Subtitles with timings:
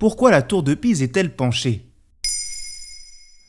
[0.00, 1.84] Pourquoi la tour de Pise est-elle penchée?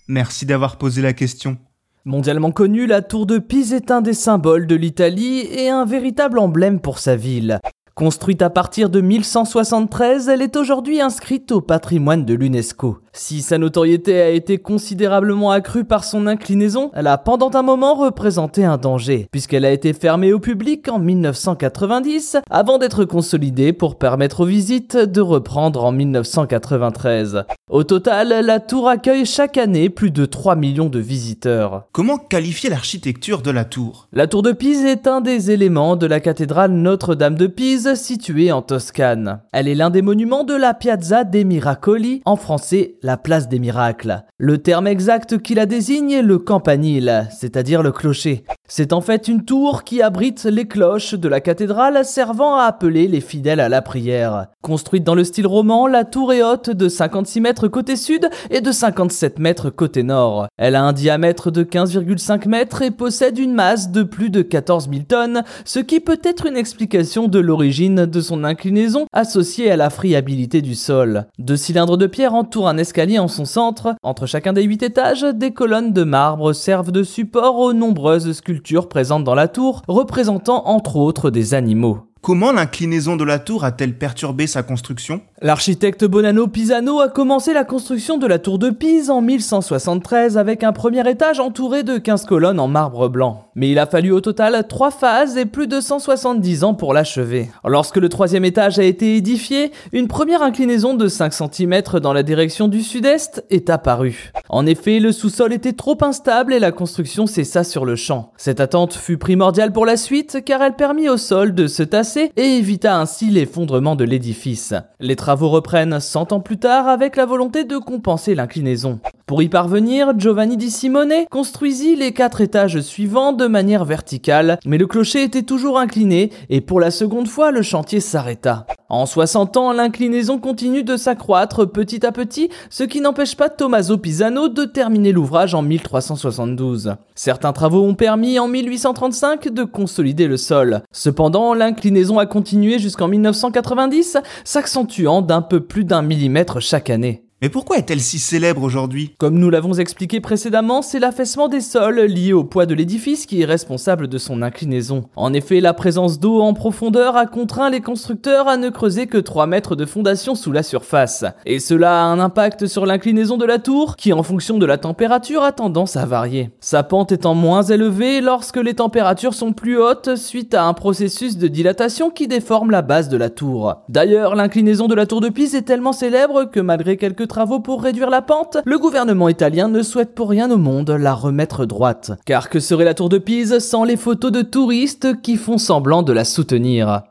[0.09, 1.57] Merci d'avoir posé la question.
[2.03, 6.39] Mondialement connue, la tour de Pise est un des symboles de l'Italie et un véritable
[6.39, 7.61] emblème pour sa ville.
[7.95, 12.99] Construite à partir de 1173, elle est aujourd'hui inscrite au patrimoine de l'UNESCO.
[13.11, 17.95] Si sa notoriété a été considérablement accrue par son inclinaison, elle a pendant un moment
[17.95, 23.97] représenté un danger, puisqu'elle a été fermée au public en 1990, avant d'être consolidée pour
[23.97, 27.43] permettre aux visites de reprendre en 1993.
[27.71, 31.85] Au total, la tour accueille chaque année plus de 3 millions de visiteurs.
[31.93, 34.09] Comment qualifier l'architecture de la tour?
[34.11, 38.51] La tour de Pise est un des éléments de la cathédrale Notre-Dame de Pise située
[38.51, 39.39] en Toscane.
[39.53, 43.59] Elle est l'un des monuments de la Piazza dei Miracoli, en français la place des
[43.59, 44.25] miracles.
[44.37, 48.43] Le terme exact qui la désigne est le campanile, c'est-à-dire le clocher.
[48.73, 53.09] C'est en fait une tour qui abrite les cloches de la cathédrale servant à appeler
[53.09, 54.47] les fidèles à la prière.
[54.61, 58.61] Construite dans le style roman, la tour est haute de 56 mètres côté sud et
[58.61, 60.47] de 57 mètres côté nord.
[60.57, 64.89] Elle a un diamètre de 15,5 mètres et possède une masse de plus de 14
[64.89, 69.75] 000 tonnes, ce qui peut être une explication de l'origine de son inclinaison associée à
[69.75, 71.25] la friabilité du sol.
[71.39, 73.95] Deux cylindres de pierre entourent un escalier en son centre.
[74.01, 78.60] Entre chacun des huit étages, des colonnes de marbre servent de support aux nombreuses sculptures
[78.87, 82.10] présente dans la tour, représentant entre autres des animaux.
[82.21, 85.21] Comment l'inclinaison de la tour a-t-elle perturbé sa construction?
[85.41, 90.63] L'architecte Bonanno Pisano a commencé la construction de la tour de Pise en 1173 avec
[90.63, 93.47] un premier étage entouré de 15 colonnes en marbre blanc.
[93.55, 97.49] Mais il a fallu au total 3 phases et plus de 170 ans pour l'achever.
[97.65, 102.21] Lorsque le troisième étage a été édifié, une première inclinaison de 5 cm dans la
[102.21, 104.31] direction du sud-est est apparue.
[104.47, 108.31] En effet, le sous-sol était trop instable et la construction cessa sur le champ.
[108.37, 112.10] Cette attente fut primordiale pour la suite car elle permit au sol de se tasser
[112.17, 114.73] et évita ainsi l'effondrement de l'édifice.
[114.99, 118.99] Les travaux reprennent 100 ans plus tard avec la volonté de compenser l'inclinaison.
[119.25, 124.77] Pour y parvenir, Giovanni di Simone construisit les quatre étages suivants de manière verticale, mais
[124.77, 128.65] le clocher était toujours incliné et pour la seconde fois le chantier s'arrêta.
[128.91, 133.97] En 60 ans, l'inclinaison continue de s'accroître petit à petit, ce qui n'empêche pas Tommaso
[133.97, 136.95] Pisano de terminer l'ouvrage en 1372.
[137.15, 140.81] Certains travaux ont permis en 1835 de consolider le sol.
[140.91, 147.30] Cependant, l'inclinaison a continué jusqu'en 1990, s'accentuant d'un peu plus d'un millimètre chaque année.
[147.43, 149.15] Mais pourquoi est-elle si célèbre aujourd'hui?
[149.17, 153.41] Comme nous l'avons expliqué précédemment, c'est l'affaissement des sols lié au poids de l'édifice qui
[153.41, 155.05] est responsable de son inclinaison.
[155.15, 159.17] En effet, la présence d'eau en profondeur a contraint les constructeurs à ne creuser que
[159.17, 161.25] 3 mètres de fondation sous la surface.
[161.47, 164.77] Et cela a un impact sur l'inclinaison de la tour, qui en fonction de la
[164.77, 166.51] température a tendance à varier.
[166.59, 171.39] Sa pente étant moins élevée lorsque les températures sont plus hautes suite à un processus
[171.39, 173.77] de dilatation qui déforme la base de la tour.
[173.89, 177.81] D'ailleurs, l'inclinaison de la tour de Pise est tellement célèbre que malgré quelques travaux pour
[177.81, 182.11] réduire la pente, le gouvernement italien ne souhaite pour rien au monde la remettre droite.
[182.25, 186.03] Car que serait la tour de Pise sans les photos de touristes qui font semblant
[186.03, 187.03] de la soutenir?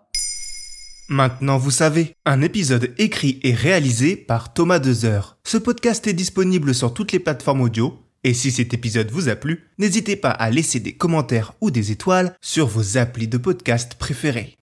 [1.08, 5.38] Maintenant vous savez, un épisode écrit et réalisé par Thomas Dezer.
[5.42, 9.36] Ce podcast est disponible sur toutes les plateformes audio, et si cet épisode vous a
[9.36, 13.94] plu, n'hésitez pas à laisser des commentaires ou des étoiles sur vos applis de podcast
[13.94, 14.59] préférés.